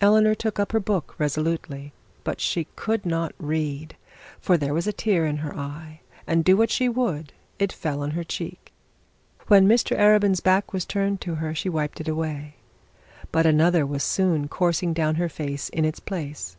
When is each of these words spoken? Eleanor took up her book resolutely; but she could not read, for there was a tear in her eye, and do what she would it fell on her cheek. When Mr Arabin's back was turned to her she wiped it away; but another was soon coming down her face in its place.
Eleanor 0.00 0.34
took 0.34 0.58
up 0.58 0.72
her 0.72 0.80
book 0.80 1.14
resolutely; 1.16 1.92
but 2.24 2.40
she 2.40 2.66
could 2.74 3.06
not 3.06 3.32
read, 3.38 3.96
for 4.40 4.56
there 4.58 4.74
was 4.74 4.88
a 4.88 4.92
tear 4.92 5.24
in 5.24 5.36
her 5.36 5.54
eye, 5.56 6.00
and 6.26 6.44
do 6.44 6.56
what 6.56 6.72
she 6.72 6.88
would 6.88 7.32
it 7.60 7.72
fell 7.72 8.02
on 8.02 8.10
her 8.10 8.24
cheek. 8.24 8.72
When 9.46 9.68
Mr 9.68 9.96
Arabin's 9.96 10.40
back 10.40 10.72
was 10.72 10.84
turned 10.84 11.20
to 11.20 11.36
her 11.36 11.54
she 11.54 11.68
wiped 11.68 12.00
it 12.00 12.08
away; 12.08 12.56
but 13.30 13.46
another 13.46 13.86
was 13.86 14.02
soon 14.02 14.48
coming 14.48 14.92
down 14.92 15.14
her 15.14 15.28
face 15.28 15.68
in 15.68 15.84
its 15.84 16.00
place. 16.00 16.56